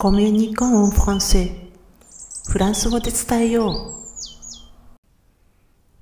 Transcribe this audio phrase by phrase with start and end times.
[0.00, 1.50] コミュニコンフランセ
[2.48, 3.96] フランス語で伝えよ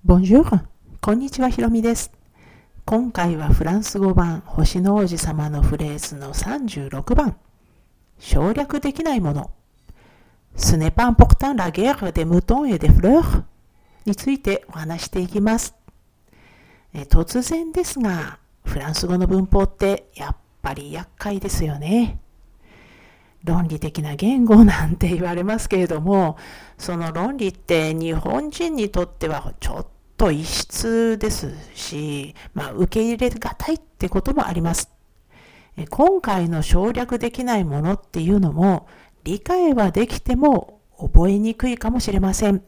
[0.04, 0.06] う。
[0.06, 0.66] Bonjour!
[1.00, 2.12] こんにちは、ひろみです。
[2.84, 7.38] 今回はフランス語版星の王子様のフレーズの36番。
[8.18, 9.50] 省略できないもの。
[10.58, 13.44] Ce n'est pas important la guerre des moutons et des fleurs
[14.04, 15.74] についてお話していきます。
[16.92, 22.20] え突然ですが、フランス語の文法ってやっぱり厄介ですよね。
[23.46, 26.36] 論理的な言語なんて言われますけれども、
[26.76, 34.90] その論理って日本人にとってはちょっと異質ですし、まあ、受け入れがたいってこともあります。
[35.90, 38.88] 今回の省略できないものっていうのも、
[39.24, 42.62] 理解はできても覚えにくいかもしれません。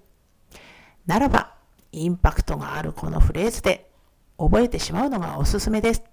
[1.06, 1.54] ならば、
[1.90, 3.90] インパクトがあるこのフレーズで
[4.36, 6.04] 覚えてしまうのがおすすめです。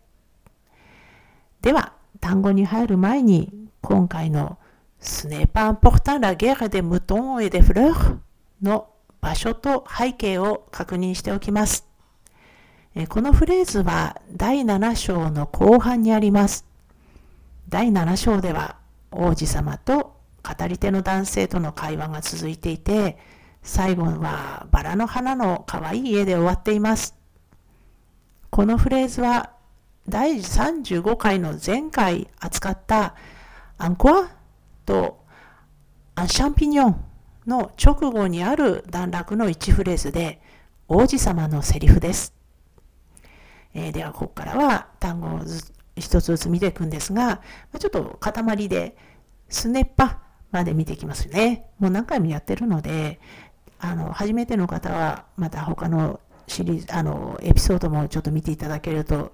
[1.62, 4.58] では、単語に入る前に今回の
[5.02, 8.18] Ce n'est pas important la guerre des moutons et des fleurs
[8.62, 8.90] の
[9.22, 11.88] 場所と背景を確認しておきます。
[13.10, 16.66] このフレーズは第7章の後半にあります。
[17.68, 18.78] 第7章では
[19.12, 23.18] 王子様と語り手の男性との会話が続いていて、
[23.64, 27.16] 最後はバラの花の可愛い絵で終わっています。
[28.50, 29.55] このフレーズは
[30.08, 33.16] 第35回の前回扱った
[33.78, 34.30] アンコア
[34.86, 35.24] と
[36.14, 37.04] アンシャンピニョン
[37.48, 40.40] の直後にある段落の一フレーズで
[40.88, 42.36] 王子様のセリフです。
[43.74, 45.40] えー、ではここからは単語を
[45.96, 47.42] 一つずつ見ていくんですが、
[47.80, 48.96] ちょっと塊で
[49.50, 51.66] スネッパまで見ていきますね。
[51.80, 53.20] もう何回もやってるので、
[53.80, 59.34] あの初めての方はまた他のシリーズあのエピソードもちょっと見ていただけると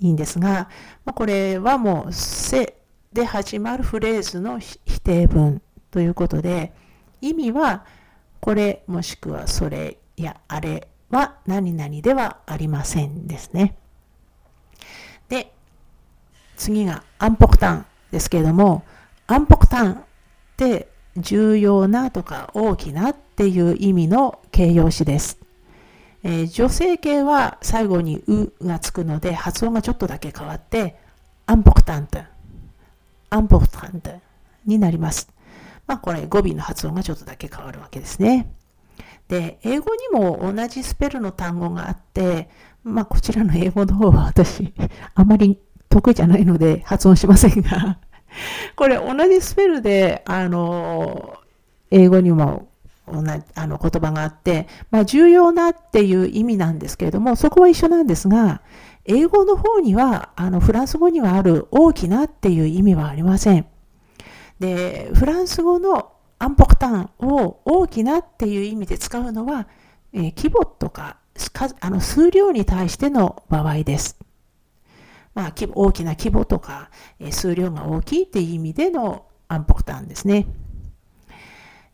[0.00, 0.68] いいんですが、
[1.04, 2.76] まあ、これはもうせ
[3.12, 6.72] で始まるフレーズの否定文ということで、
[7.20, 7.84] 意味は
[8.40, 13.76] これもしくはそれやあれは何々ではありませんですね。
[15.28, 15.52] で、
[16.56, 18.84] 次がアンポクタンですけれども、
[19.26, 20.04] アンポクタンっ
[20.56, 25.45] て重要なとか大きなっていう意味の形容詞です。
[26.28, 30.96] えー、女性形は最後にうがつくので発音がちょっとだけ変わって
[31.46, 32.18] アンポクタント
[33.30, 34.10] アンポータント
[34.64, 35.28] になります。
[35.86, 38.52] まあこれ語尾の発音がちょっとだけ変わるわけですね。
[39.28, 42.48] で、英語にも同じスペルの単語があって、
[42.82, 44.74] まあこちらの英語の方は私
[45.14, 47.98] あまり得意じゃないので発音しませんが
[48.74, 51.38] これ同じスペルで、あの、
[51.92, 52.68] 英語にも
[53.06, 58.62] あの言葉があって、まあ重要なっていう意味なんですけれども、そこは一緒なんですが、
[59.04, 63.66] 英語の方には、あの、フランス語にはある大きなっていう意味はありません。
[64.58, 69.68] で、フランス語のアンポクタンを大きなっていう意味で使うのは、
[70.12, 71.18] えー、規模とか
[71.80, 74.18] あの数量に対しての場合です。
[75.34, 76.90] まあ、大きな規模とか、
[77.20, 80.46] えー、数量が大きいっていう意味でのアンポクタンですね。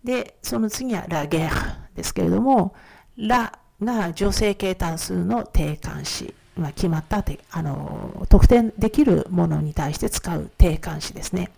[0.05, 2.75] で、その次はラゲーですけれども、
[3.17, 6.35] ラが女性形単数の定冠詞。
[6.55, 11.51] まあ、決まったてあの特定できるものに対して使う定冠詞ですね。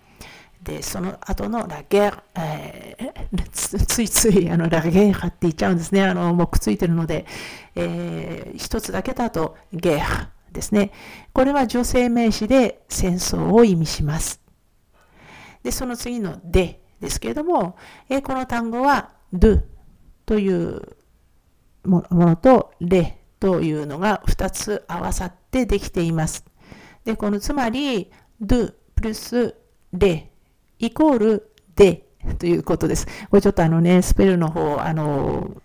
[0.63, 6.05] で、その後のラゲー、えー、ついついあのラゲーハって言っちゃうんですね。
[6.05, 7.27] あの、もうくっついてるので、
[7.75, 10.93] えー、一つだけだとゲーハですね。
[11.33, 14.41] これは女性名詞で戦争を意味します。
[15.63, 17.77] で、その次のでですけれども、
[18.09, 19.63] え、この単語は do
[20.27, 20.97] という
[21.85, 26.45] ものとレというのが2つ合わさってできています。
[27.05, 28.11] で、このつまり、
[28.43, 29.55] do プラス
[29.93, 30.25] de
[30.79, 32.03] イコール de
[32.39, 33.07] ということです。
[33.29, 35.61] これちょっとあのね、スペルの方、あの、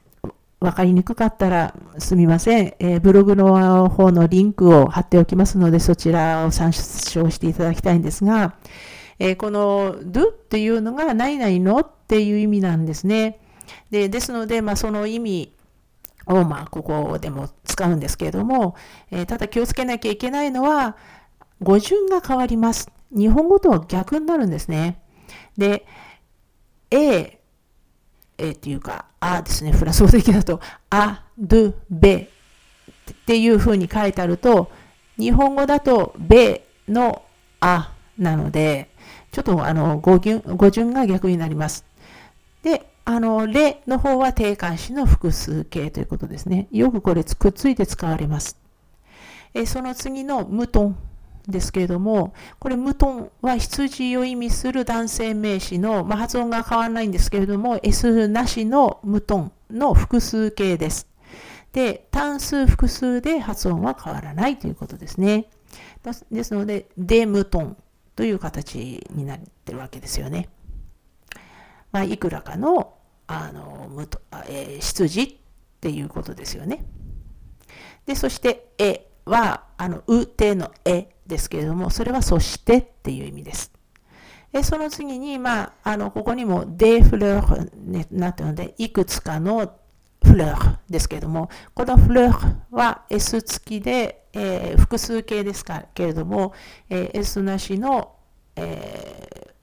[0.60, 8.56] わかりにくかったらすみません、えー、ブログの方のリンクを貼っておきますので、そちらを参照していただきたいんですが、
[9.20, 13.40] えー、この do っていうのが何々のっていう意味なんですね。
[13.92, 15.54] でですので、まあ、その意味
[16.26, 18.76] を、まあ、ここでも使うんですけれども、
[19.12, 20.96] えー、ただ気をつけなきゃいけないのは、
[21.62, 22.92] 語順が変わります。
[23.12, 25.02] 日本語とは逆になるんですね。
[25.58, 25.86] で、
[26.92, 27.40] A、
[28.38, 32.30] A っていうか、あですね、フランス語的だと、あ、ド、ベ
[33.12, 34.72] っていうふうに書いてあると、
[35.18, 37.24] 日本語だと、ベの
[37.60, 38.90] あなので、
[39.32, 41.86] ちょっとあの語順語順が逆になります。
[42.64, 46.68] で、あの、レの方は定冠詞の複数形ということですね。
[46.72, 48.58] よくこれくっついて使われます。
[49.54, 50.98] えその次の無トン
[51.48, 61.08] ですけれども、これ、ムトンは羊を意味する男性名詞の、まあ、発音が変わらないんですけれども、S なしのムトンの複数形です。
[61.74, 65.50] で、単数複数で発音は変わらないということですね。
[66.32, 67.78] ですので、デムトン
[68.20, 70.50] という形になってるわけですよね。
[71.94, 72.96] まあ、いくらかの
[73.28, 74.20] あのむと、
[74.50, 75.36] えー、羊っ
[75.80, 76.84] ていうことですよね。
[78.06, 83.72] で、そして、えは、あの、うてのえですけれども、それはそしてっていう意味です。
[84.52, 89.79] でその次に、まあ、あの、ここにもデフレーになってるので、いくつかの
[90.24, 96.54] フレーですけれども、このフレーは S 付きで、えー、複数形ですかけれども、
[96.90, 98.16] えー、S なしの、
[98.56, 99.54] え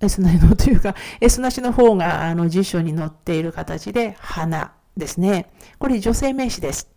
[0.00, 5.50] ー、S なしのというか、S なしの方があの辞書に載っている形で、花ですね。
[5.78, 6.90] これ女性名詞です。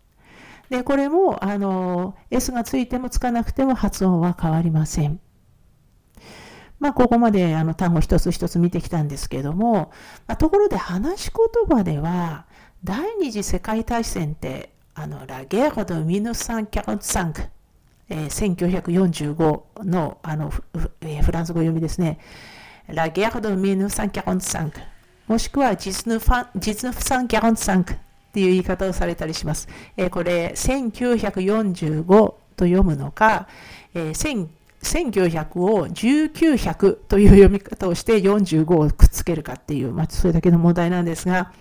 [0.70, 5.20] で、これも、あの、S がついてもつかなくても発音は変わりません。
[6.80, 9.92] まあ、ここまであの単語一つ一つ見てきたんですけども、
[10.26, 12.46] まあ、ところで話し言葉では、
[12.82, 17.42] 第二次世界大戦って、あの、ラゲーロド・ミヌサン・キャロンサンク、
[18.08, 20.64] えー、1945のあのフ,、
[21.02, 22.18] えー、フランス語読みですね。
[22.86, 24.80] ラゲーロド・ミヌサン・キャロンサンク、
[25.28, 27.96] もしくはジズヌファン・ジズヌサン・キャロンサンクっ
[28.32, 29.68] ていう言い方をされたりします。
[29.98, 32.04] えー、これ、1945
[32.56, 33.48] と読むのか、
[33.94, 34.14] えー、
[34.82, 41.52] 1900を1900という読み方をして45をくっつけるかっていう、まあ、それだけの問題なんですが、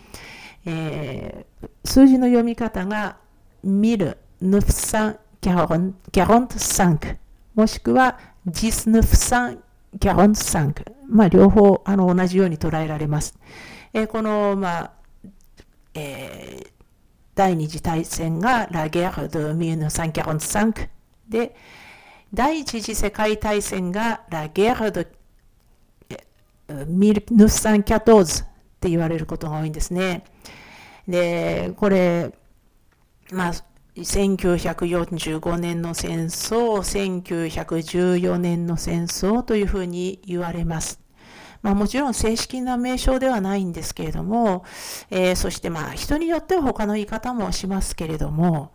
[0.66, 3.18] えー、数字の読み方が
[3.64, 5.68] ミル、ヌフサン、ギャ
[6.28, 7.18] ロン、トサンク、
[7.56, 8.18] もしくは
[8.48, 9.64] ジスヌフサン、
[10.00, 10.84] ギャロントサンク。
[11.08, 13.38] まあ、両方あの同じように捉えられます。
[13.94, 14.92] えー、この、まあ、
[15.94, 16.68] えー、
[17.36, 20.90] 第二次大戦がラゲール・ド・1945
[21.28, 21.56] で、
[22.34, 25.04] 第一次世界大戦がラゲール・ド・
[26.68, 28.48] 1914っ
[28.80, 30.24] て言われることが多いんですね。
[31.08, 32.32] で、これ、
[33.32, 33.54] まあ、
[33.96, 41.00] 1945年の戦争、1914年の戦争というふうに言われます。
[41.62, 44.64] まあ、もちろん正式な名称ではないんですけれども、
[45.10, 48.72] えー、そしてまあ人によっては他の言い方もしますけれども、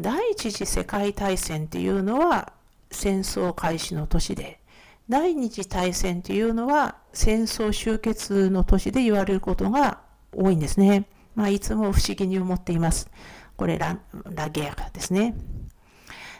[0.00, 2.52] 第一次世界大戦っていうのは
[2.94, 4.60] 戦争開始の年で、
[5.08, 10.00] 第二次大戦っていうのは戦争終結の年で言われることが
[10.34, 11.08] 多いんですね。
[11.34, 13.10] まあ、いつも不思議に思っています。
[13.56, 15.34] これラ、ラゲーですね。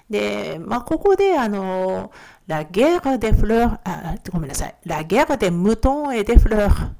[0.08, 2.12] で、まあ、ここで、あの、
[2.46, 6.94] ラゲーデフレー、あ、ごめんなさい、ラゲーデムトンエデフレーっ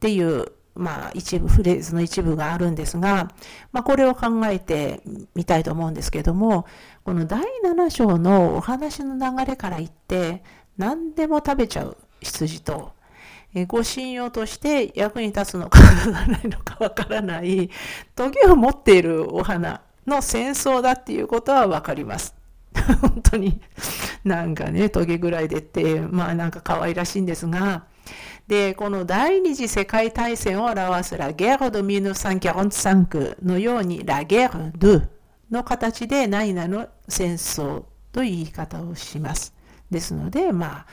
[0.00, 3.32] ていう、まあ、一部、フレーズの一部があるんですが、
[3.72, 5.00] まあ、これを考えて
[5.34, 6.66] みたいと思うんですけども、
[7.04, 10.42] この第7章のお話の流れから言って、
[10.76, 12.92] 何でも食べちゃう羊と、
[13.68, 15.80] ご信用として役に立つのか
[16.10, 17.70] ないのかわからない、
[18.14, 22.34] トゲを持っているお花の戦争だっていうことはわかります。
[23.00, 23.60] 本当に
[24.24, 27.84] なんかね、トゲぐらいでって、まあなんか可愛らしいんですが、
[28.46, 35.06] で、この第二次世界大戦を表すラゲールド1945のようにラゲールド
[35.50, 39.54] の形で何々の戦争という言い方をします。
[39.90, 40.86] ですので、まあ、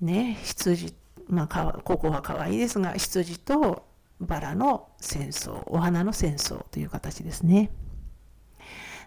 [0.00, 0.94] ね、羊、
[1.28, 3.84] まあ、ここは可愛いですが、羊と
[4.20, 7.70] バラの戦争、お花の戦争という形ですね。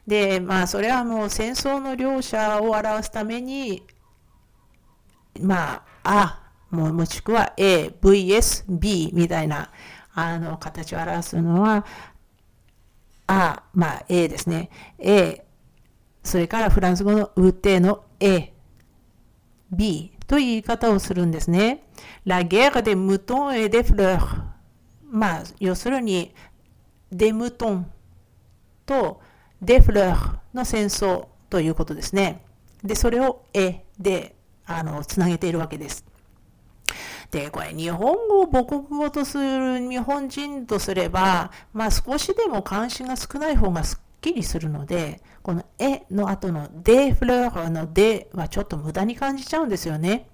[0.06, 3.84] で、まあ、それはもう戦争の両者を表すために、
[5.42, 9.72] まあ、あ、もしくは A、VS、B みたいな、
[10.14, 11.86] あの、形を表すのは、
[13.28, 14.70] あ、まあ、A ですね。
[15.00, 15.46] A、
[16.24, 18.54] それからフランス語のウテの A、
[19.72, 21.84] B という言い方をするんですね。
[22.26, 24.44] La guerre des moutons et des fleurs。
[25.10, 26.34] まあ、要するに、
[27.14, 27.84] des moutons
[28.86, 29.22] と
[29.62, 32.44] デフレーの戦争ということですね。
[32.84, 36.06] で、それをえで、あの、つなげているわけです。
[37.32, 50.30] で、これ、日本語を母国語とする日本人とすれば、まあ少しでも関心が少ない方がすっきりするので、このえの後のデフレーのデはちょっと無駄に感じちゃうんですよね。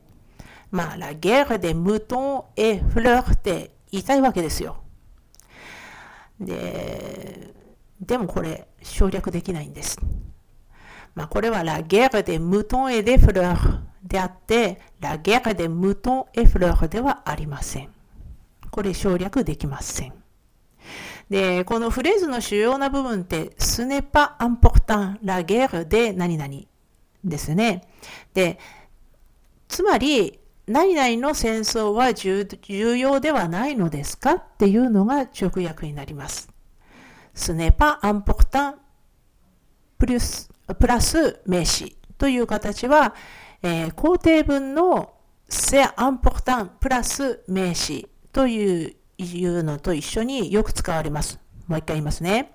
[0.71, 4.77] まあ、ラゲーでムトンエフレーって言いたいわけですよ。
[6.39, 7.53] で、
[8.01, 9.99] でもこれ省略できないんです。
[11.13, 17.89] まあ、これはラゲーでムトンエデフレーであって、ラゲーでムトンエフレーではありません。
[18.69, 20.13] これ省略できません。
[21.29, 26.53] で、このフレーズの主要な部分って、スネパアンポクタンラゲールで何々
[27.23, 27.87] ですね。
[28.33, 28.59] で、
[29.67, 32.47] つまり、何々の戦争は重
[32.97, 36.49] 要ではないのですかっていうのが直訳になります。
[37.33, 38.75] スネパアンポクタン
[39.97, 43.13] プラスプラス名詞という形は、
[43.63, 45.13] えー、肯定文の
[45.47, 51.39] セアンポクタンプラス名詞といういうのと一緒によく使われます。
[51.67, 52.51] もう一回言いますね。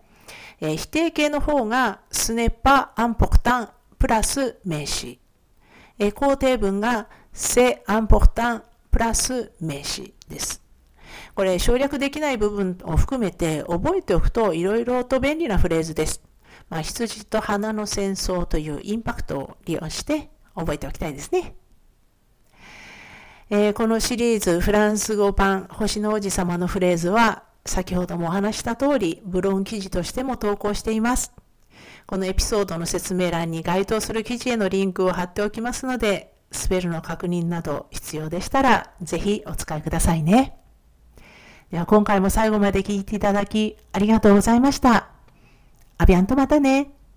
[0.60, 5.18] えー、否定形の方がスネパアンポクタンプラス名詞。
[5.98, 10.62] えー、肯定文がセアンポクタンプラス名詞です。
[11.34, 16.22] これ省略できない部分を含めて覚えておくといろいろと便利なフレーズです。
[16.68, 21.54] まあ、羊と花の戦争というインパクトを利用して覚えておきたいですね。
[23.50, 31.32] えー、このシリーズフランス語版星の王子様のフレーズは先ほどもお話した通りブログ記事としても投稿しています。
[32.06, 40.58] このエピソードの説明欄に該当する記事へのリンクを貼っておきますのでスペルの確認など必要でしたらぜひお使いくださいね。
[41.70, 45.08] では今回も最後まで聞いていただきありがとうございました。
[45.98, 46.97] アビアンとまたね。